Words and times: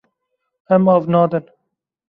Em 0.77 0.89
av 0.95 1.07
nadin. 1.17 1.49